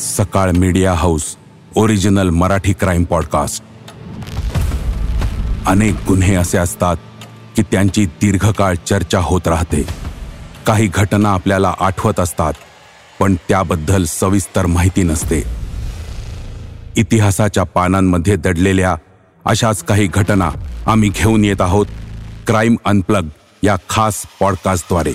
Sakal 0.00 0.50
media 0.50 0.92
house 0.94 1.24
original 1.76 2.30
Marathi 2.30 2.72
crime 2.72 3.04
podcast. 3.04 3.62
अनेक 5.66 5.94
गुन्हे 6.08 6.34
असे 6.34 6.58
असतात 6.58 6.96
की 7.56 7.62
त्यांची 7.62 8.04
दीर्घकाळ 8.06 8.74
चर्चा 8.86 9.18
होत 9.18 9.48
राहते. 9.48 9.82
काही 10.66 10.86
घटना 10.94 11.30
आपल्याला 11.30 11.74
आठवत 11.80 12.20
असतात 12.20 12.52
पण 13.20 13.34
त्याबद्दल 13.48 14.04
सविस्तर 14.04 14.66
माहिती 14.66 15.02
नसते. 15.02 15.42
इतिहासाच्या 16.96 17.62
पानांमध्ये 17.64 18.36
दडलेल्या 18.36 18.96
अशाच 19.44 19.82
काही 19.84 20.06
घटना 20.06 20.50
आम्ही 20.86 21.08
घेऊन 21.08 21.44
येत 21.44 21.60
आहोत 21.60 21.86
क्राईम 22.46 22.76
अनप्लग 22.84 23.28
या 23.62 23.76
खास 23.88 24.22
पॉडकास्टद्वारे. 24.40 25.12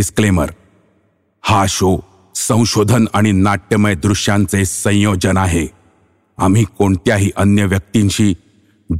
डिस्क्लेमर 0.00 0.50
हा 1.42 1.64
शो 1.68 1.98
संशोधन 2.34 3.06
आणि 3.14 3.32
नाट्यमय 3.32 3.94
दृश्यांचे 3.94 4.64
संयोजन 4.64 5.36
आहे. 5.36 5.66
आम्ही 6.38 6.64
कोणत्याही 6.64 7.30
अन्य 7.36 7.64
व्यक्तींशी 7.64 8.34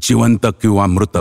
जिवंत 0.02 0.46
किंवा 0.62 0.86
मृत 0.86 1.18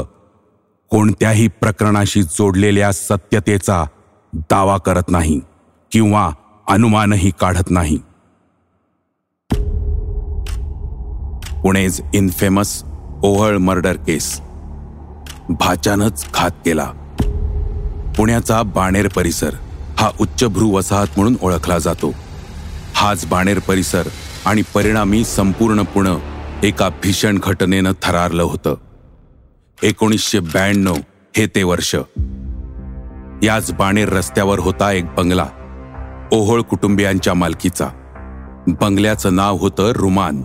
कोणत्याही 0.89 1.47
प्रकरणाशी 1.47 2.23
जोडलेल्या 2.23 2.91
सत्यतेचा 2.91 3.85
दावा 4.33 4.77
करत 4.77 5.03
नाही 5.07 5.39
किंवा 5.91 6.29
अनुमानही 6.67 7.31
काढत 7.39 7.71
नाही. 7.71 7.97
पुणेज 11.63 12.01
इनफेमस 12.13 12.83
ओहळ 13.23 13.57
मर्डर 13.57 13.95
केस 13.95 14.41
भाच्यानंच 15.49 16.25
घात 16.33 16.51
केला. 16.65 16.91
पुण्याचा 18.17 18.61
बाणेर 18.61 19.07
परिसर. 19.07 19.49
हा 19.99 20.09
उच्चभ्रू 20.19 20.69
वसाहत 20.69 21.07
म्हणून 21.15 21.37
ओळखला 21.41 21.77
जातो. 21.77 22.13
हाच 22.95 23.25
बाणेर 23.25 23.59
परिसर 23.59 24.07
आणि 24.45 24.61
परिणामी 24.73 25.23
संपूर्ण 25.23 25.81
पुणे 25.81 26.17
एका 26.67 26.89
भीषण 26.89 27.37
घटनेनं 27.43 27.91
थरारलं 28.03 28.43
होतं. 28.43 28.75
एकोणीसशे 29.83 30.39
ब्याण्णव 30.39 30.95
हे 31.37 31.47
ते 31.47 31.63
वर्ष. 31.63 31.95
याच 33.43 33.71
बाणेर 33.71 34.09
रस्त्यावर 34.09 34.59
होता 34.59 34.91
एक 34.91 35.05
बंगला. 35.05 35.45
ओहोळ 36.31 36.61
कुटुंबियांच्या 36.61 37.33
मालकीचा. 37.33 37.87
बंगल्याचं 38.67 39.35
नाव 39.35 39.57
होतं 39.57 39.91
रुमान. 39.91 40.41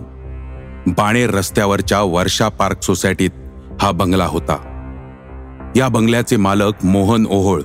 बाणेर 0.87 1.31
रस्त्यावरच्या 1.31 2.01
वर्षा 2.01 2.47
पार्क 2.49 2.81
सोसायटीत 2.81 3.29
हा 3.81 3.91
बंगला 3.91 4.25
होता. 4.25 4.55
या 5.75 5.87
बंगल्याचे 5.87 6.37
मालक 6.37 6.73
मोहन 6.83 7.27
ओहोळ 7.29 7.61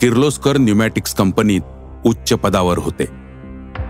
किर्लोस्कर 0.00 0.58
न्युमॅटिक्स 0.58 1.14
कंपनीत 1.14 1.60
उच्च 2.04 2.32
पदावर 2.32 2.78
होते. 2.78 3.04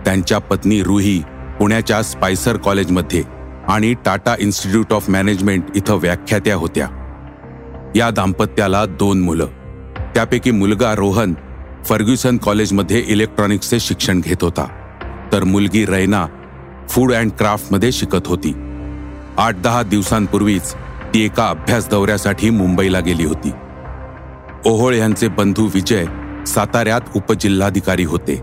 त्यांच्या 0.04 0.38
पत्नी 0.38 0.82
रुही 0.82 1.22
पुण्याच्या 1.58 2.02
स्पायसर 2.02 2.56
कॉलेजमध्ये 2.56 3.22
आणि 3.68 3.94
टाटा 4.04 4.34
इन्स्टिट्यूट 4.38 4.92
ऑफ 4.92 5.10
मॅनेजमेंट 5.10 5.64
इथं 5.76 5.94
व्याख्यात्या 5.94 6.56
होत्या. 6.56 6.88
या 7.96 8.10
दाम्पत्याला 8.10 8.86
दोन 8.86 9.20
मुलं. 9.20 9.46
त्यापैकी 10.14 10.50
मुलगा 10.50 10.94
रोहन 10.94 11.34
फर्ग्युसन 11.84 12.36
कॉलेजमध्ये 12.36 13.04
इलेक्ट्रॉनिक्सचे 13.08 13.80
शिक्षण 13.80 14.20
घेत 14.20 14.44
होता. 14.44 14.66
तर 15.32 15.44
मुलगी 15.44 15.86
रैना 15.86 16.26
फूड 16.88 17.12
अँड 17.12 17.30
क्राफ्टमध्ये 17.30 17.92
शिकत 17.92 18.26
होती. 18.26 18.52
आठ 19.38 19.54
दहा 19.54 19.82
दिवसांपूर्वीच 19.82 20.74
ती 21.14 21.24
एका 21.24 21.48
अभ्यास 21.48 21.88
दौऱ्यासाठी 21.88 22.50
मुंबईला 22.50 23.00
गेली 23.00 23.24
होती. 23.24 23.50
ओहोळ 24.66 24.94
यांचे 24.94 25.28
बंधू 25.28 25.68
विजय 25.74 26.04
साताऱ्यात 26.46 27.00
उपजिल्हाधिकारी 27.16 28.04
होते. 28.04 28.42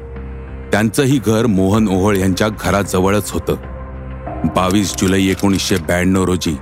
त्यांचंही 0.72 1.20
घर 1.26 1.46
मोहन 1.46 1.88
ओहोळ 1.88 2.16
यांच्या 2.16 2.48
घराजवळच 2.48 3.32
होतं. 3.32 3.56
बावीस 4.56 4.96
जुलै 4.98 5.22
एकोणीसशे 5.22 5.76
ब्याण्णव 5.76 6.24
रोजी 6.24 6.58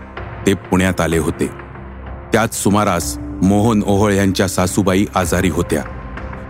ते 0.46 0.54
पुण्यात 0.54 1.02
आले 1.02 1.18
होते. 1.18 1.48
त्याच 2.34 2.54
सुमारास 2.54 3.18
मोहन 3.20 3.84
ओहोळ 3.86 4.14
यांच्या 4.14 4.48
सासूबाई 4.48 5.06
आजारी 5.16 5.50
होत्या. 5.50 5.84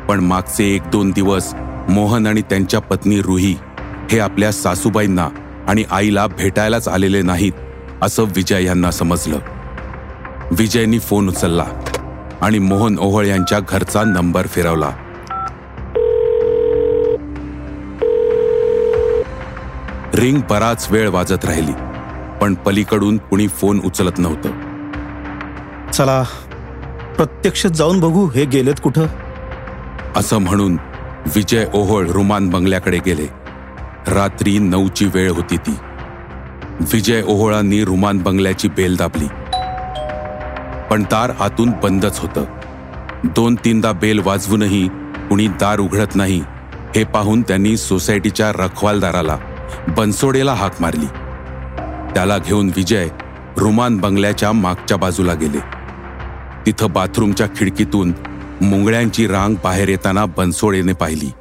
पण 0.09 0.19
मागचे 0.19 0.75
एक 0.75 0.81
दोन 0.91 1.11
दिवस 1.11 1.53
मोहन 1.89 2.27
आणि 2.27 2.41
त्यांच्या 2.41 2.79
पत्नी 2.79 3.21
रुही 3.21 3.55
हे 4.11 4.19
आपल्या 4.19 4.51
सासूबाईंना 4.51 5.29
आणि 5.67 5.83
आईला 5.91 6.27
भेटायलाच 6.27 6.87
आलेले 6.87 7.21
नाहीत 7.21 7.51
असं 8.01 8.23
विजय 8.23 8.63
यांना 8.63 8.91
समजलं. 8.91 9.39
विजयनी 10.51 10.99
फोन 10.99 11.29
उचलला. 11.29 11.65
आणि 12.43 12.59
मोहन 12.59 12.97
ओहळ 12.99 13.25
यांच्या 13.25 13.59
घरचा 13.59 14.03
नंबर 14.03 14.47
फिरवला. 14.47 14.89
रिंग 20.13 20.41
बराच 20.49 20.87
वेळ 20.91 21.09
वाजत 21.09 21.45
राहिली 21.45 21.71
पण 22.41 22.53
पलीकडून 22.53 23.17
कुणी 23.17 23.47
फोन 23.47 23.81
उचलत 23.85 24.17
नव्हतं. 24.17 24.49
चला 25.91 26.23
प्रत्यक्ष 27.17 27.67
जाऊन 27.67 27.99
बघू 27.99 28.27
हे 28.27 28.45
गेलेत 28.45 28.75
कुठं. 28.83 29.05
असं 30.15 30.37
म्हणून 30.37 30.77
विजय 31.35 31.65
ओहोळ 31.73 32.07
रुमान 32.07 32.49
बंगल्याकडे 32.49 32.99
गेले. 33.05 33.27
रात्री 34.07 34.57
नऊची 34.57 35.05
वेळ 35.05 35.31
होती 35.31 35.57
ती. 35.57 35.75
विजय 36.79 37.21
ओहोळांनी 37.27 37.83
रुमान 37.85 38.17
बंगल्याची 38.17 38.67
बेल 38.67 38.95
दाबली. 38.95 39.25
पण 40.93 41.03
दार 41.03 41.31
आतून 41.39 41.71
बंदच 41.83 42.19
होतं. 42.19 42.43
दोन 43.23 43.55
तीनदा 43.55 43.91
बेल 43.91 44.21
वाजवूनही 44.25 44.87
कुणी 45.29 45.47
दार 45.47 45.79
उघडत 45.79 46.15
नाही 46.15 46.43
हे 46.95 47.03
पाहून 47.03 47.41
त्यांनी 47.41 47.77
सोसायटीच्या 47.77 48.51
रखवालदाराला 48.51 49.37
बनसोडेला 49.97 50.53
हाक 50.53 50.81
मारली. 50.81 51.05
त्याला 52.13 52.37
घेऊन 52.37 52.71
विजय 52.75 53.07
रुमान 53.57 53.97
बंगल्याच्या 53.97 54.51
मागच्या 54.51 54.97
बाजूला 54.97 55.33
गेले. 55.33 55.59
तिथं 56.65 56.91
बाथरूमच्या 56.91 57.47
खिडकीतून 57.47 58.13
मुंगळ्यांची 58.61 59.27
रांग 59.27 59.55
बाहेर 59.63 59.89
येताना 59.89 60.25
बनसोडेने 60.25 60.93
पाहिली. 60.93 61.31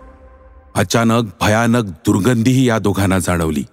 अचानक 0.75 1.25
भयानक 1.41 1.85
दुर्गंधीही 1.85 2.69
या 2.69 2.79
दोघांना 2.79 3.19
जाणवली. 3.19 3.65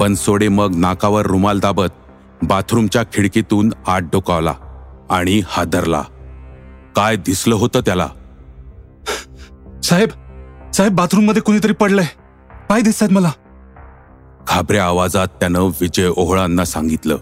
बनसोडे 0.00 0.48
मग 0.48 0.74
नाकावर 0.76 1.26
रुमाल 1.26 1.60
दाबत 1.60 1.88
बाथरूमच्या 2.42 3.02
खिडकीतून 3.02 3.72
आत 3.86 4.00
डोकावला 4.00 4.54
आणि 5.10 5.42
हादरला. 5.46 6.02
काय 6.96 7.16
दिसलं 7.16 7.54
होतं 7.54 7.80
त्याला? 7.80 8.08
साहेब 9.82 10.08
साहेब 10.72 10.94
बाथरूममध्ये 10.94 11.42
कुणीतरी 11.42 11.72
पडलंय. 11.72 12.06
पाय 12.68 12.80
दिसतात 12.80 13.08
मला? 13.10 13.30
घाबऱ्या 14.48 14.84
आवाजात 14.84 15.26
त्यानं 15.26 15.60
विजय 15.60 16.10
ओहळांना 16.16 16.64
सांगितलं. 16.64 17.16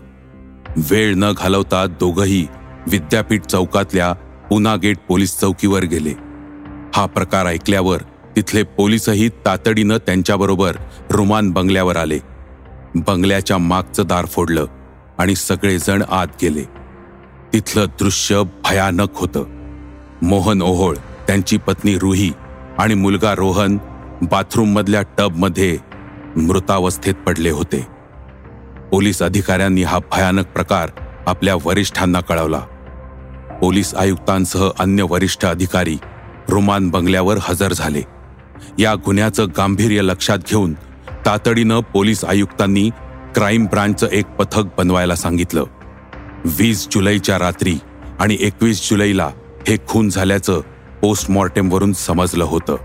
वेळ 0.76 1.14
न 1.16 1.32
घालवता 1.32 1.86
दोघही 1.86 2.46
विद्यापीठ 2.90 3.46
चौकातल्या 3.46 4.12
पुना 4.50 4.76
गेट 4.76 4.98
पोलीस 5.08 5.38
चौकीवर 5.38 5.82
गेले. 5.82 6.12
हा 6.94 7.06
प्रकार 7.06 7.46
ऐकल्यावर 7.46 7.98
तिथले 8.36 8.62
पोलीसही 8.62 9.28
तातडीनं 9.28 9.96
त्यांच्याबरोबर 9.96 10.76
रुमान 11.10 11.50
बंगल्यावर 11.50 11.96
आले. 11.96 12.18
बंगल्याच्या 12.94 13.58
मागचं 13.58 14.06
दार 14.06 14.26
फोडलं. 14.26 14.66
आणि 15.22 15.34
सगळेजण 15.34 16.02
आत 16.10 16.26
गेले. 16.42 16.64
तिथलं 17.52 17.84
दृश्य 18.00 18.42
भयानक 18.42 19.08
होतं. 19.14 19.44
मोहन 20.22 20.62
ओहोळ 20.62 20.96
त्यांची 20.96 21.56
पत्नी 21.56 21.98
रुही 21.98 22.32
आणि 22.78 22.94
मुलगा 22.94 23.34
रोहन 23.34 23.78
बाथरूममधल्या 24.22 25.02
टबमध्ये 25.18 25.78
मृतावस्थेत 26.36 27.14
पडले 27.14 27.50
होते. 27.50 27.86
पोलीस 28.90 29.22
अधिकाऱ्यांनी 29.22 29.82
हा 29.82 29.98
भयानक 29.98 30.46
प्रकार 30.46 30.88
आपल्या 31.26 31.54
वरिष्ठांना 31.64 32.20
कळवला. 32.20 32.58
पोलीस 33.60 33.94
आयुक्तांसह 33.94 34.68
अन्य 34.78 35.02
वरिष्ठ 35.02 35.44
अधिकारी 35.44 35.98
रोमान 36.48 36.90
बंगल्यावर 36.90 37.36
हजर 37.40 37.72
झाले. 37.72 38.02
या 38.78 38.94
गुन्ह्याचं 38.94 39.46
गांभीर्य 39.56 40.02
लक्षात 40.02 40.38
घेऊन 40.48 40.72
तातडीनं 41.26 41.80
पोलीस 41.80 42.24
आयुक्तांनी 42.24 42.90
क्राईम 43.34 43.66
ब्रांचचं 43.66 44.06
एक 44.06 44.26
पथक 44.26 44.62
बनवायला 44.78 45.14
सांगितलं. 45.14 45.64
वीस 46.44 46.88
जुलैच्या 46.90 47.38
रात्री 47.38 47.74
आणि 48.20 48.36
एकवीस 48.40 48.90
जुलैला 48.90 49.30
हे 49.68 49.76
खून 49.88 50.08
झाल्याचं 50.08 50.60
पोस्टमॉर्टेमवरून 51.02 51.92
समजलं 51.92 52.44
होतं. 52.44 52.76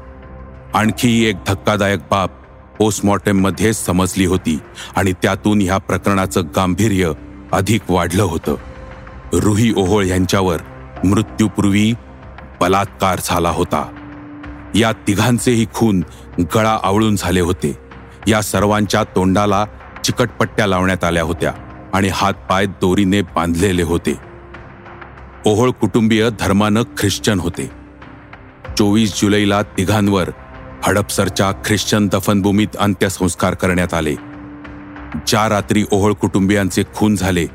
आणखी 0.74 1.26
एक 1.26 1.36
धक्कादायक 1.48 2.00
बाब 2.12 2.30
पोस्टमॉर्टेममध्ये 2.80 3.74
समजली 3.74 4.26
होती 4.26 4.60
आणि 4.96 5.14
त्यातून 5.14 5.62
ह्या 5.62 5.78
प्रकरणाचं 5.78 6.42
गांभीर्य 6.56 7.12
अधिक 7.52 7.82
वाढलं 7.90 8.24
होतं. 8.24 8.56
रुही 9.34 9.74
ओहोळ 9.78 10.06
यांच्यावर 10.06 10.58
मृत्यूपूर्वी 11.04 11.94
बलात्कार 12.62 13.20
झाला 13.24 13.50
होता. 13.50 13.88
या 14.76 14.92
तिघांचेही 14.92 15.66
खून 15.74 16.04
गळा 16.56 16.78
आवळून 16.84 17.16
झाले 17.16 17.40
होते. 17.40 17.78
या 18.28 18.42
सर्वांच्या 18.42 19.04
तोंडाला 19.04 19.66
चिकटपट्ट्या 20.08 20.68
लावण्यात 20.68 21.04
आल्या 21.04 21.24
होत्या 21.24 21.54
आणि 21.94 22.10
हातपाय 22.14 22.66
दोरीने 22.66 23.22
बांधलेले 23.22 23.82
होते. 23.82 24.16
ओहोळ 25.46 25.72
कुटुंबीय 25.72 26.30
धर्मानं 26.40 26.84
ख्रिश्चन 26.98 27.40
होते. 27.40 27.72
चोवीस 28.78 29.22
जुलैला 29.22 29.62
तिघांवर 29.62 30.30
हडपसरच्या 30.84 31.52
ख्रिश्चन 31.66 32.08
दफनभूमीत 32.08 32.78
अंत्यसंस्कार 32.80 33.54
करण्यात 33.54 33.94
आले. 33.94 34.16
ज्या 35.28 35.50
रात्री 35.50 35.84
ओहोळ 35.92 36.14
कुटुंबियांचे 36.14 36.84
खून 36.96 37.16
झाले 37.16 37.46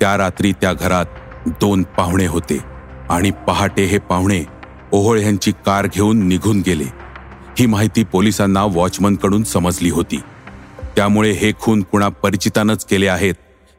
त्या 0.00 0.16
रात्री 0.16 0.52
त्या 0.52 0.72
घरात 0.72 1.06
दोन 1.46 1.82
पाहुणे 1.82 2.26
होते 2.26 2.58
आणि 3.10 3.30
पहाटे 3.30 3.84
हे 3.84 3.98
पाहुणे 3.98 4.44
ओहोळ 4.92 5.18
यांची 5.18 5.52
कार 5.66 5.86
घेऊन 5.86 6.26
निघून 6.26 6.62
गेले. 6.66 6.84
ही 7.58 7.66
माहिती 7.66 8.04
पोलिसांना 8.04 8.64
वॉचमनकडून 8.64 9.44
समजली 9.44 9.90
होती. 9.90 10.20
त्यामुळे 11.00 11.30
हे 11.30 11.52
खून 11.60 11.82
कुणा 11.82 12.08
परिचितानच 12.08 12.84
केले 12.84 13.08
आहेत 13.08 13.34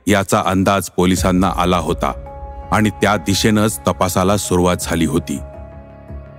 याचा 0.07 0.41
अंदाज 0.45 0.89
पोलिसांना 0.89 1.51
आला 1.57 1.77
होता 1.77 2.12
आणि 2.71 2.89
त्या 2.89 3.15
दिशेनंच 3.18 3.79
तपासाला 3.88 4.38
सुरुवात 4.38 4.75
झाली 4.81 5.06
होती. 5.06 5.39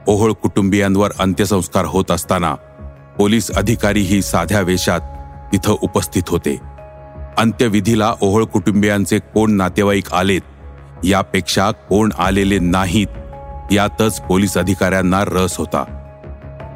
ओहोळ 0.07 0.33
कुटुंबियांवर 0.33 1.11
अंत्यसंस्कार 1.19 1.85
होत 1.85 2.11
असताना 2.11 2.55
पोलीस 3.19 3.51
अधिकारीही 3.51 4.23
साध्या 4.23 4.61
वेशात 4.61 5.01
तिथं 5.53 5.77
उपस्थित 5.83 6.23
होते. 6.29 6.61
अंत्यविधीला 7.39 8.15
ओहोळ 8.21 8.45
कुटुंबियांचे 8.45 9.19
कोण 9.19 9.53
नातेवाईक 9.53 10.13
आलेत 10.13 11.05
यापेक्षा 11.05 11.71
कोण 11.71 12.11
आलेले 12.19 12.59
नाहीत 12.59 13.73
यातच 13.73 14.21
पोलीस 14.21 14.57
अधिकाऱ्यांना 14.57 15.25
रस 15.27 15.57
होता. 15.57 15.85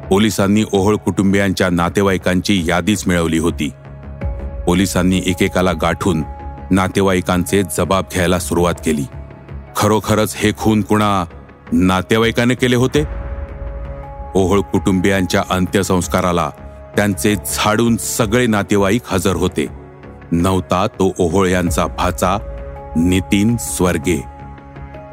पोलिसांनी 0.09 0.63
ओहोळ 0.71 0.95
कुटुंबियांच्या 0.95 1.69
नातेवाईकांची 1.69 2.63
यादीच 2.65 3.07
मिळवली 3.07 3.37
होती. 3.37 3.71
पोलिसांनी 4.67 5.21
एकेकाला 5.25 5.71
गाठून 5.71 6.23
नातेवाईकांचे 6.71 7.63
जबाब 7.63 8.05
घ्यायला 8.13 8.39
सुरुवात 8.39 8.73
केली. 8.85 9.05
खरोखरच 9.77 10.35
हे 10.37 10.51
खून 10.57 10.81
कुणा 10.81 11.25
नातेवाईकाने 11.71 12.55
केले 12.55 12.75
होते? 12.75 13.03
ओहोळ 14.35 14.61
कुटुंबियांच्या 14.61 15.43
अंत्यसंस्काराला 15.49 16.49
त्यांचे 16.95 17.35
झाडून 17.35 17.97
सगळे 17.97 18.47
नातेवाईक 18.47 19.01
हजर 19.05 19.35
होते. 19.35 19.67
नव्हता 20.31 20.87
तो 20.87 21.13
ओहोळ 21.19 21.47
यांचा 21.47 21.85
भाचा 21.87 22.37
नितीन 22.95 23.57
स्वर्गे. 23.57 24.23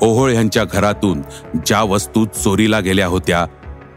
ओहोळ 0.02 0.30
यांच्या 0.30 0.64
घरातून 0.64 1.22
ज्या 1.66 1.82
वस्तू 1.82 2.24
चोरीला 2.24 2.80
गेल्या 2.80 3.06
होत्या 3.06 3.44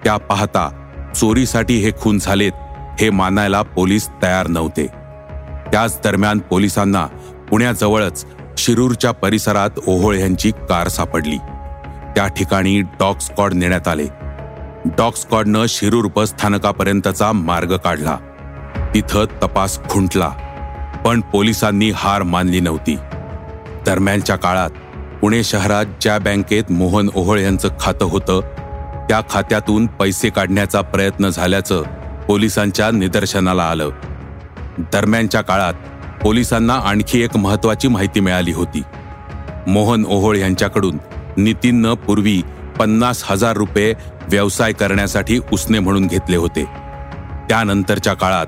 त्या 0.03 0.17
पाहता 0.17 0.69
चोरीसाठी 1.15 1.77
हे 1.77 1.91
खून 2.01 2.19
झालेत 2.19 2.51
हे 2.99 3.09
मानायला 3.09 3.61
पोलीस 3.61 4.09
तयार 4.23 4.47
नव्हते. 4.47 4.96
त्याच 5.71 5.99
दरम्यान 6.03 6.39
पोलिसांना 6.39 7.05
पुण्याजवळच 7.49 8.25
शिरूरच्या 8.57 9.11
परिसरात 9.11 9.69
ओहोळ 9.87 10.15
यांची 10.15 10.51
कार 10.51 10.87
सापडली. 10.87 11.37
त्या 12.15 12.27
ठिकाणी 12.27 12.81
डॉग 12.81 13.17
स्क्वॉड 13.17 13.53
नेण्यात 13.53 13.87
आले. 13.87 14.05
डॉग 14.85 15.13
स्क्वॉडनं 15.13 15.65
शिरूर 15.69 16.07
बस 16.15 16.29
स्थानकापर्यंतचा 16.29 17.31
मार्ग 17.31 17.77
काढला. 17.77 18.17
तिथं 18.93 19.25
तपास 19.43 19.79
खुंटला 19.89 20.29
पण 21.05 21.21
पोलिसांनी 21.21 21.91
हार 21.95 22.23
मानली 22.23 22.59
नव्हती. 22.59 22.95
दरम्यानच्या 23.85 24.35
काळात 24.35 24.69
पुणे 25.21 25.43
शहरात 25.43 25.85
ज्या 26.01 26.17
बँकेत 26.19 26.71
मोहन 26.71 27.09
ओहोळ 27.15 27.39
यांचं 27.39 27.69
खातं 27.79 28.05
होतं 28.05 28.41
त्या 29.09 29.21
खात्यातून 29.29 29.85
पैसे 29.87 30.29
काढण्याचा 30.29 30.81
प्रयत्न 30.81 31.29
झाल्याचं 31.29 31.81
पोलिसांच्या 32.27 32.91
निदर्शनाला 32.91 33.63
आलं. 33.63 33.89
दरम्यानच्या 34.79 35.41
काळात 35.41 35.73
पोलिसांना 36.23 36.73
आणखी 36.73 37.21
एक 37.21 37.37
महत्वाची 37.37 37.87
माहिती 37.87 38.19
मिळाली 38.19 38.51
होती. 38.51 38.83
मोहन 39.67 40.05
ओहोळ 40.05 40.37
यांच्याकडून 40.37 40.97
नितीननं 41.37 41.93
पूर्वी 41.93 42.41
पन्नास 42.79 43.23
हजार 43.25 43.57
रुपये 43.57 43.93
व्यवसाय 44.31 44.73
करण्यासाठी 44.73 45.39
उसने 45.51 45.79
म्हणून 45.79 46.07
घेतले 46.07 46.37
होते. 46.37 46.63
त्यानंतरच्या 47.49 48.13
काळात 48.13 48.45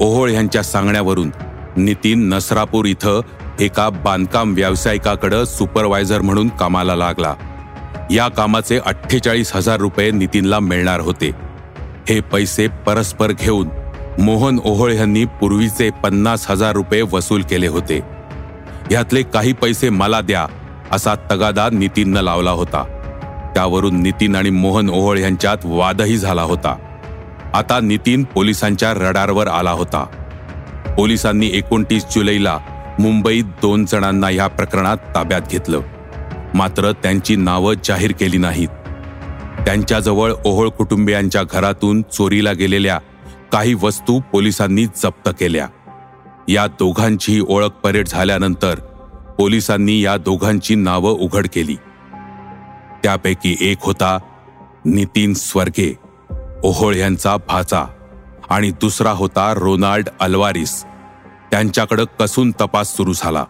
ओहोळ 0.00 0.30
यांच्या 0.30 0.62
सांगण्यावरून 0.62 1.30
नितीन 1.76 2.28
नसरापूर 2.28 2.84
इथं 2.84 3.20
एका 3.60 3.88
बांधकाम 3.88 4.54
व्यावसायिकाकडं 4.54 5.44
सुपरवायझर 5.44 6.20
म्हणून 6.20 6.48
कामाला 6.48 6.96
लागला. 6.96 7.34
या 8.10 8.28
कामाचे 8.28 8.78
अठ्ठेचाळीस 8.86 9.56
हजार 9.56 9.76
रुपये 9.76 10.10
नितीनला 10.10 10.60
मिळणार 10.60 11.00
होते. 11.00 11.30
हे 12.08 12.20
पैसे 12.20 12.68
परस्पर 12.68 13.32
घेऊन 13.32 13.68
मोहन 14.18 14.58
ओहोळ 14.64 14.92
यांनी 14.92 15.24
पूर्वीचे 15.24 15.90
पन्नास 15.90 16.50
हजार 16.50 16.72
रुपये 16.72 17.02
वसूल 17.02 17.42
केले 17.42 17.66
होते. 17.66 18.00
यातले 18.90 19.22
काही 19.22 19.52
पैसे 19.52 19.88
मला 19.88 20.20
द्या 20.20 20.46
असा 20.92 21.14
तगादा 21.30 21.68
नितीननं 21.72 22.20
लावला 22.20 22.50
होता. 22.50 22.82
त्यावरून 23.54 24.02
नितीन 24.02 24.36
आणि 24.36 24.50
मोहन 24.50 24.90
ओहोळ 24.90 25.18
यांच्यात 25.18 25.56
वादही 25.64 26.16
झाला 26.16 26.42
होता. 26.42 26.76
आता 27.54 27.80
नितीन 27.80 28.24
पोलिसांच्या 28.24 28.92
रडारवर 28.92 29.48
आला 29.48 29.70
होता. 29.70 30.04
पोलिसांनी 30.96 31.50
एकोणतीस 31.54 32.04
जुलैला 32.14 32.58
मुंबईत 32.98 33.44
दोन 33.44 33.84
जणांना 33.84 34.30
या 34.30 34.46
प्रकरणात 34.46 34.96
ताब्यात 34.96 35.40
घेतलं. 35.50 35.80
मात्र 36.54 36.92
त्यांची 36.92 37.36
नावं 37.36 37.74
जाहीर 37.84 38.12
केली 38.12 38.38
नाहीत. 38.38 38.68
त्यांच्याजवळ 39.66 40.32
ओहोळ 40.44 40.68
कुटुंबियांच्या 40.68 41.42
घरातून 41.50 42.02
चोरीला 42.02 42.52
गेलेल्या 42.52 42.98
काही 43.52 43.74
वस्तू 43.74 44.20
पोलिसांनी 44.32 44.86
जप्त 44.86 45.28
केल्या. 45.28 45.68
या 46.48 46.66
दोघांची 46.66 47.40
ओळख 47.48 47.68
परेड 47.68 48.08
झाल्यानंतर 48.08 48.78
पोलिसांनी 49.38 50.00
या 50.00 50.16
दोघांची 50.16 50.74
नावं 50.74 51.10
उघड 51.10 51.46
केली. 51.52 51.74
त्यापैकी 53.02 53.56
एक 53.60 53.76
होता 53.80 54.18
नितीन 54.84 55.34
स्वर्गे 55.34 55.98
ओहोळ 56.64 56.94
यांचा 56.94 57.36
भाचा 57.36 57.84
आणि 58.50 58.70
दुसरा 58.70 59.10
होता 59.10 59.54
रोनाल्ड 59.54 60.08
अल्वारिस. 60.20 60.84
त्यांच्याकडं 61.50 62.04
कसून 62.20 62.50
तपास 62.50 62.96
सुरू 62.96 63.12
झाला. 63.12 63.44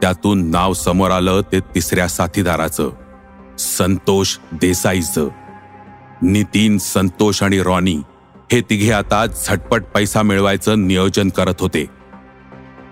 त्यातून 0.00 0.50
नाव 0.50 0.72
समोर 0.72 1.10
आलं 1.10 1.40
ते 1.52 1.60
तिसऱ्या 1.60 2.08
साथीदाराचं 2.08 2.90
संतोष 3.58 4.36
देसाईचं. 4.52 5.28
नितीन 6.22 6.78
संतोष 6.78 7.42
आणि 7.42 7.62
रॉनी 7.62 8.02
हे 8.52 8.60
तिघे 8.60 8.90
आता 8.92 9.26
झटपट 9.26 9.82
पैसा 9.94 10.22
मिळवायचं 10.22 10.86
नियोजन 10.86 11.28
करत 11.28 11.60
होते. 11.60 11.84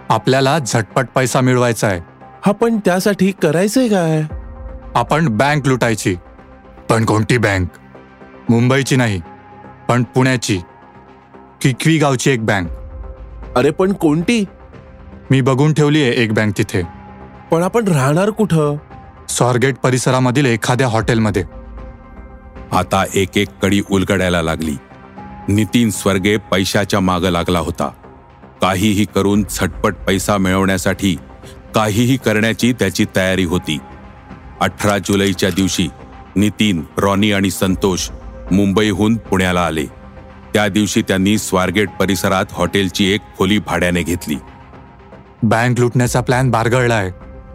आपल्याला 0.08 0.58
झटपट 0.58 1.06
पैसा 1.14 1.40
मिळवायचा 1.40 1.86
आहे 1.86 2.00
हा 2.46 2.52
पण 2.52 2.78
त्यासाठी 2.84 3.30
करायचंय 3.42 3.88
काय? 3.88 4.22
आपण 4.94 5.28
बँक 5.28 5.66
लुटायची 5.66 6.14
पण 6.90 7.04
कोणती 7.04 7.38
बँक? 7.38 7.68
मुंबईची 8.48 8.96
नाही 8.96 9.20
पण 9.88 10.02
पुण्याची. 10.02 10.58
किकवी 11.62 11.96
गावची 11.98 12.30
एक 12.30 12.44
बँक. 12.46 12.68
अरे 13.56 13.70
पण 13.70 13.92
कोणती? 13.92 14.44
मी 15.30 15.40
बघून 15.40 15.72
ठेवली 15.72 16.02
आहे 16.02 16.12
एक 16.22 16.32
बँक 16.32 16.58
तिथे. 16.58 16.82
पण 17.50 17.62
आपण 17.62 17.88
राहणार 17.88 18.30
कुठं? 18.30 18.76
स्वारगेट 19.28 19.76
परिसरामधील 19.76 20.46
एखाद्या 20.46 20.88
हॉटेलमध्ये. 20.88 21.42
आता 22.72 23.04
एक 23.14 23.38
एक 23.38 23.48
कडी 23.62 23.82
उलगडायला 23.90 24.42
लागली. 24.42 24.76
नितीन 25.48 25.90
स्वर्गे 25.90 26.36
पैशाच्या 26.36 27.00
मागं 27.00 27.30
लागला 27.30 27.58
होता. 27.58 27.88
काहीही 28.60 29.04
करून 29.04 29.44
झटपट 29.50 29.94
पैसा 29.94 30.38
मिळवण्यासाठी 30.38 31.16
काहीही 31.74 32.16
करण्याची 32.16 32.72
त्याची 32.72 33.06
तयारी 33.16 33.44
होती. 33.44 33.78
अठरा 34.60 34.98
जुलैच्या 34.98 35.50
दिवशी 35.50 35.88
नितीन 36.36 36.84
रॉनी 36.98 37.32
आणि 37.32 37.50
संतोष 37.50 38.08
मुंबईहून 38.52 39.16
पुण्याला 39.16 39.64
आले. 39.66 39.86
त्या 40.54 40.68
दिवशी 40.68 41.02
त्यांनी 41.02 41.38
स्वारगेट 41.38 41.88
परिसरात 42.00 42.44
हॉटेलची 42.52 43.12
एक 43.12 43.20
खोली 43.38 43.58
भाड्याने 43.58 44.02
घेतली. 44.02 44.34
बँक 45.42 45.80
लुटण्याचा 45.80 46.20
प्लॅन 46.20 46.50
बारगळलाय. 46.50 47.10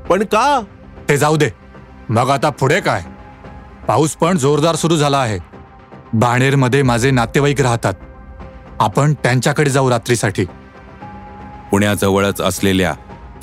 पण 0.10 0.24
का? 0.24 0.62
ते 1.10 1.18
जाऊ 1.18 1.38
दे. 1.38 1.50
मग 2.10 2.30
आता 2.30 2.50
पुढे 2.50 2.80
काय? 2.80 3.02
पाऊस 3.88 4.12
पण 4.12 4.38
जोरदार 4.38 4.76
सुरू 4.76 4.98
झाला 4.98 5.18
आहे. 5.18 5.59
बाणेरमध्ये 6.14 6.84
माझे 6.84 7.12
नातेवाईक 7.12 7.62
राहतात. 7.62 7.94
आपण 8.80 9.14
त्यांच्याकडे 9.14 9.70
जाऊ 9.70 9.90
रात्रीसाठी. 9.90 10.46
पुण्याजवळच 11.72 12.42
असलेल्या 12.42 12.94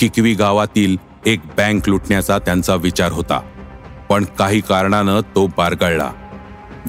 किकवी 0.01 0.35
गावातील 0.35 0.97
एक 1.27 1.41
बँक 1.57 1.89
लुटण्याचा 1.89 2.39
त्यांचा 2.39 2.75
विचार 2.75 3.13
होता. 3.13 3.41
पण 4.09 4.25
काही 4.39 4.61
कारणानं 4.61 5.21
तो 5.21 5.47
बारगळला. 5.47 6.11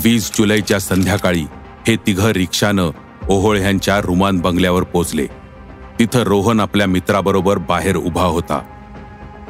वीस 0.03 0.37
जुलैच्या 0.37 0.79
संध्याकाळी 0.79 1.45
हे 1.87 1.95
तिघं 1.95 2.29
रिक्षानं 2.29 2.89
ओहोळ 3.29 3.57
ह्यांच्या 3.57 4.01
रुमान 4.01 4.39
बंगल्यावर 4.39 4.83
पोचले. 4.83 5.27
तिथं 5.99 6.19
रोहन 6.19 6.59
आपल्या 6.59 6.87
मित्राबरोबर 6.87 7.57
बाहेर 7.57 7.95
उभा 7.95 8.23
होता. 8.23 8.61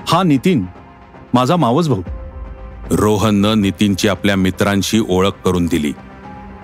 हा 0.07 0.23
नितीन 0.23 0.65
माझा 1.33 1.55
मावस 1.55 1.87
भाऊ 1.87 2.01
रोहननं 2.91 3.61
नितीनची 3.61 4.07
आपल्या 4.07 4.35
मित्रांशी 4.35 5.01
ओळख 5.09 5.31
करून 5.45 5.65
दिली. 5.65 5.93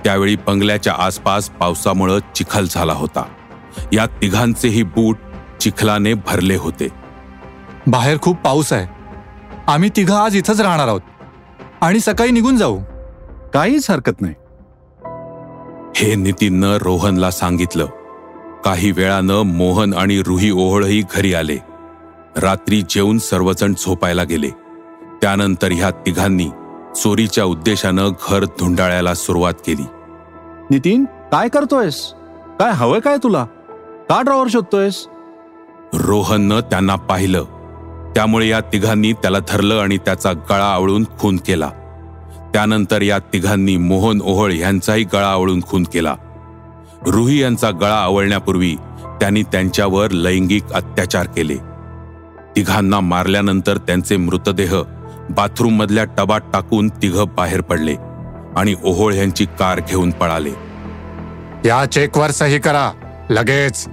त्यावेळी 0.03 0.35
बंगल्याच्या 0.35 0.93
आसपास 0.99 1.49
पावसामुळं 1.49 2.19
चिखल 2.35 2.65
झाला 2.69 2.93
होता. 2.93 3.23
या 3.93 4.05
तिघांचेही 4.05 4.83
बूट 4.83 5.17
चिखलाने 5.59 6.13
भरले 6.13 6.55
होते. 6.55 6.87
बाहेर 7.87 8.17
खूप 8.21 8.37
पाऊस 8.37 8.73
आहे. 8.73 8.87
आम्ही 9.67 9.89
तिघं 9.95 10.15
आज 10.15 10.35
इथंच 10.35 10.61
राहणार 10.61 10.87
आहोत. 10.87 11.01
आणि 11.81 11.99
सकाळी 11.99 12.31
निघून 12.31 12.57
जाऊ. 12.57 12.79
काहीच 13.53 13.91
हरकत 13.91 14.21
नाही. 14.21 14.33
हे 15.95 16.15
नितीननं 16.15 16.77
रोहनला 16.77 17.31
सांगितलं. 17.31 17.85
काही 18.65 18.91
वेळानं 18.91 19.41
मोहन 19.41 19.93
आणि 19.93 20.21
रुही 20.21 20.51
ओहळही 20.51 21.03
घरी 21.13 21.33
आले. 21.33 21.57
रात्री 22.37 22.81
जेवून 22.89 23.17
सर्वजण 23.17 23.73
झोपायला 23.73 24.23
गेले. 24.23 24.49
त्यानंतर 25.21 25.71
ह्या 25.71 25.89
तिघांनी 25.89 26.49
चोरीच्या 26.95 27.43
उद्देशानं 27.43 28.09
घर 28.29 28.45
धुंडाळायला 28.45 29.13
सुरुवात 29.13 29.53
केली. 29.53 29.85
नितीन 30.69 31.05
काय 31.05 31.49
करतोयस? 31.49 32.13
काय 32.59 32.71
हवंय 32.71 32.99
काय 32.99 33.17
तुला? 33.23 33.43
का 34.09 34.21
ड्रॉवर 34.21 34.47
शोधतोयस? 34.49 35.07
रोहननं 35.93 36.59
त्यांना 36.59 36.95
पाहिलं. 36.95 37.43
त्यामुळे 38.15 38.47
या 38.47 38.59
तिघांनी 38.59 39.13
त्याला 39.13 39.39
धरलं 39.39 39.75
आणि 39.75 39.97
त्याचा 39.97 40.33
गळा 40.33 40.73
आवळून 40.73 41.05
खून 41.19 41.37
केला. 41.37 41.69
त्यानंतर 42.53 43.01
या 43.01 43.19
तिघांनी 43.19 43.77
मोहन 43.77 44.21
ओहळ 44.21 44.51
यांचाही 44.51 45.03
गळा 45.03 45.31
आवळून 45.31 45.61
खून 45.61 45.83
केला. 45.83 46.15
रुही 47.07 47.41
यांचा 47.41 47.71
गळा 47.71 47.95
आवळण्यापूर्वी 47.95 48.75
त्यांनी 49.05 49.43
त्यांच्यावर 49.43 50.11
लैंगिक 50.11 50.73
अत्याचार 50.73 51.25
केले. 51.25 51.55
तिघांना 52.55 52.99
मारल्यानंतर 52.99 53.77
त्यांचे 53.77 54.17
मृतदेह 54.17 54.81
बाथरूम 55.29 55.73
मधल्या 55.73 56.03
टबात 56.03 56.41
टाकून 56.53 56.87
तिघं 56.87 57.25
बाहेर 57.37 57.61
पडले 57.61 57.95
आणि 58.55 58.75
ओहोळ 58.83 59.13
यांची 59.13 59.45
कार 59.45 59.79
घेऊन 59.89 60.11
पळाले. 60.11 60.51
या 61.65 61.85
चेकवर 61.85 62.31
सही 62.31 62.59
करा 62.59 62.91
लगेच. 63.29 63.87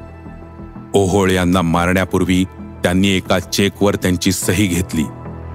ओहोळ 0.94 1.30
यांना 1.30 1.62
मारण्यापूर्वी 1.62 2.44
त्यांनी 2.82 3.08
एका 3.08 3.38
चेकवर 3.38 3.94
त्यांची 3.94 4.32
सही 4.32 4.66
घेतली 4.66 5.04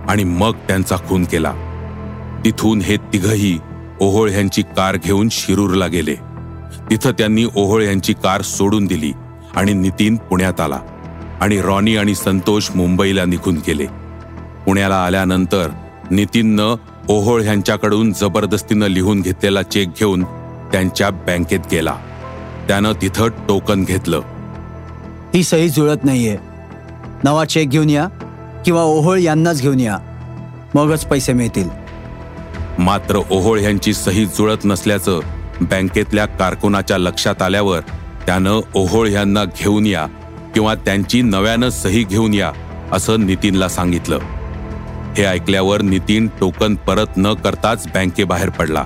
आणि 0.08 0.24
मग 0.24 0.52
त्यांचा 0.52 0.96
खून 0.96 1.24
केला. 1.24 1.54
तिथून 2.46 2.82
हे 2.82 2.98
तिघही 2.98 3.60
ओहोळ 4.02 4.30
यांची 4.30 4.62
कार 4.62 4.98
घेऊन 5.04 5.28
शिरूरला 5.32 5.88
गेले. 5.88 6.16
तिथं 6.90 7.12
त्यांनी 7.12 7.46
ओहोळ 7.56 7.84
यांची 7.84 8.14
कार 8.14 8.42
सोडून 8.42 8.86
दिली 8.86 9.14
आणि 9.56 9.74
नितीन 9.74 10.16
पुण्यात 10.16 10.62
आला 10.62 10.80
आणि 11.42 11.62
रॉनी 11.62 11.98
आणि 11.98 12.16
संतोष 12.16 12.70
मुंबईला 12.76 13.26
निघून 13.26 13.60
गेले. 13.68 14.05
पुण्याला 14.66 15.06
आल्यानंतर 15.06 15.70
नितीननं 16.12 16.76
ओहोळ 17.10 17.42
यांच्याकडून 17.42 18.14
जबरदस्तीनं 18.14 18.88
लिहून 18.88 19.22
घेतलेला 19.22 19.62
चेक 19.62 19.88
घेऊन 19.88 20.24
त्यांच्या 20.72 21.10
बँकेत 21.10 21.60
गेला. 21.72 21.96
त्यानं 22.68 22.92
तिथं 23.02 23.28
टोकन 23.28 23.84
घेतलं. 23.84 24.22
ही 25.36 25.44
सही 25.44 25.70
जुळत 25.70 26.06
नाहीये. 26.06 26.38
नवा 27.24 27.46
चेक 27.46 27.70
घेऊन 27.70 27.90
या 27.90 28.08
किंवा 28.66 28.84
ओहोळ 28.84 29.20
यांनाच 29.20 29.62
घेऊन 29.62 29.80
या. 29.80 29.98
मगच 30.76 31.06
पैसे 31.06 31.34
मिळतील. 31.34 31.70
मात्र 32.80 33.16
ओहोळ 33.32 33.60
यांची 33.60 33.94
सही 33.94 34.26
जुळत 34.26 34.58
नसल्याचं 34.66 35.20
बँकेतल्या 35.62 36.26
कारकुनाच्या 36.26 36.98
लक्षात 36.98 37.42
आल्यावर 37.42 37.80
त्यानं 38.26 38.62
ओहोळ 38.76 39.08
यांना 39.08 39.44
घेऊन 39.44 39.86
या 39.86 40.06
किंवा 40.54 40.76
त्यांची 40.76 41.22
नव्यानं 41.22 41.70
सही 41.70 42.04
घेऊन 42.04 42.34
या 42.34 42.52
असं 42.92 43.26
नितीनला 43.26 43.70
सांगितलं. 43.70 44.20
हे 45.18 45.24
ऐकल्यावर 45.24 45.82
नितीन 45.82 46.28
टोकन 46.40 46.76
परत 46.76 47.18
न 47.18 47.34
करताच 47.34 47.88
बँकेबाहेर 47.88 48.50
पडला. 48.50 48.84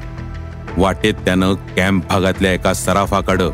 वाटेत 0.78 1.14
त्यानं 1.26 1.54
कॅम्प 1.78 2.08
भागातल्या 2.08 2.52
एका 2.54 2.74
सराफाकडं 2.74 3.52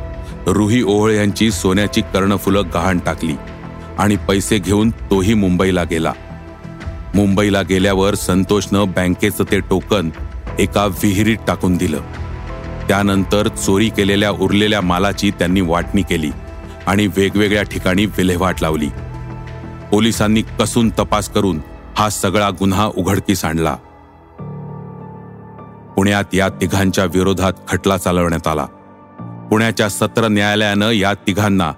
रुही 0.47 0.81
ओहळ 0.83 1.11
यांची 1.11 1.49
सोन्याची 1.51 2.01
कर्णफुलं 2.13 2.63
गहाण 2.73 2.99
टाकली 2.99 3.35
आणि 3.97 4.15
पैसे 4.27 4.57
घेऊन 4.59 4.89
तोही 4.89 5.33
मुंबईला 5.33 5.83
गेला. 5.83 6.11
मुंबईला 7.13 7.61
गेल्यावर 7.61 8.15
संतोषनं 8.15 8.91
बँकेचं 8.91 9.43
ते 9.51 9.59
टोकन 9.59 10.09
एका 10.59 10.85
विहिरीत 10.85 11.37
टाकून 11.47 11.77
दिलं. 11.77 12.01
त्यानंतर 12.87 13.47
चोरी 13.47 13.89
केलेल्या 13.89 14.31
उरलेल्या 14.31 14.81
मालाची 14.81 15.29
त्यांनी 15.31 15.61
वाटणी 15.61 16.01
केली 16.01 16.31
आणि 16.87 17.07
वेगवेगळ्या 17.07 17.63
ठिकाणी 17.63 18.05
विल्हेवाट 18.05 18.61
लावली. 18.61 18.89
पोलिसांनी 19.91 20.41
कसून 20.59 20.89
तपास 20.89 21.29
करून 21.29 21.59
हा 21.97 22.09
सगळा 22.09 22.49
गुन्हा 22.49 22.89
उघडकीस 22.97 23.45
आणला. 23.45 23.75
पुण्यात 25.95 26.23
या 26.33 26.49
तिघांच्या 26.49 27.03
विरोधात 27.03 27.53
खटला 27.67 27.97
चालवण्यात 27.97 28.47
आला. 28.47 28.65
पुण्याच्या 29.51 29.89
सत्र 29.89 30.27
न्यायालयानं 30.27 30.91
या 30.91 31.13
तिघांना 31.13 31.71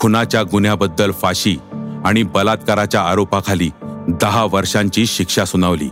खुनाच्या 0.00 0.42
गुन्ह्याबद्दल 0.42 1.12
फाशी 1.12 1.56
आणि 2.04 2.22
बलात्काराच्या 2.22 3.02
आरोपाखाली 3.02 3.70
दहा 4.08 4.44
वर्षांची 4.44 5.06
शिक्षा 5.06 5.44
सुनावली. 5.44 5.90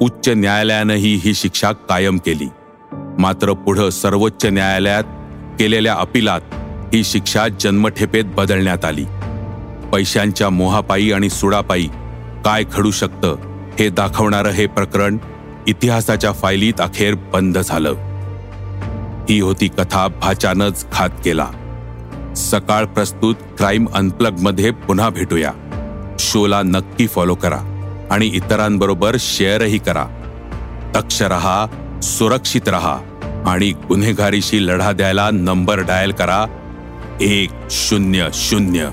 उच्च 0.00 0.28
न्यायालयानंही 0.28 1.14
ही 1.14 1.34
शिक्षा 1.34 1.72
कायम 1.72 2.16
केली. 2.16 2.48
मात्र 3.18 3.52
पुढं 3.52 3.90
सर्वोच्च 3.90 4.46
न्यायालयात 4.46 5.04
केलेल्या 5.58 5.94
अपिलात 5.94 6.40
ही 6.94 7.04
शिक्षा 7.04 7.48
जन्मठेपेत 7.48 8.24
बदलण्यात 8.24 8.84
आली. 8.84 9.04
पैशांच्या 9.92 10.50
मोहापायी 10.50 11.12
आणि 11.12 11.30
सुडापायी 11.30 11.88
काय 12.44 12.64
घडू 12.72 12.90
शकतं 12.90 13.36
हे 13.78 13.88
दाखवणारं 13.88 14.50
हे 14.50 14.66
प्रकरण 14.66 15.18
इतिहासाच्या 15.66 16.32
फायलीत 16.32 16.80
अखेर 16.80 17.14
बंद 17.14 17.58
झालं. 17.58 17.94
ही 19.30 19.40
होती 19.40 19.68
कथा 19.68 20.06
भाच्यानंच 20.06 20.86
घात 20.92 21.10
केला. 21.24 21.46
सकाळ 22.36 22.84
प्रस्तुत 22.84 23.34
क्राईम 23.58 23.86
अनप्लगमध्ये 23.94 24.70
पुन्हा 24.70 25.10
भेटूया. 25.10 25.52
शोला 26.18 26.62
नक्की 26.62 27.06
फॉलो 27.06 27.34
करा 27.34 27.58
आणि 28.10 28.26
इतरांबरोबर 28.26 29.16
शेअरही 29.18 29.78
करा. 29.78 30.06
दक्ष 30.94 31.22
रहा 31.22 31.66
सुरक्षित 32.02 32.68
रहा 32.68 32.98
आणि 33.46 33.70
गुन्हेगारीशी 33.70 34.66
लढा 34.66 34.92
द्यायला 34.92 35.30
नंबर 35.30 35.78
डायल 35.78 36.10
करा. 36.10 36.46
एक 37.20 37.50
शून्य 37.70 38.28
शून्य. 38.34 38.88